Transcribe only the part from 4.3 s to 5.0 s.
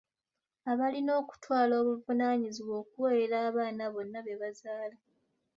bazaala.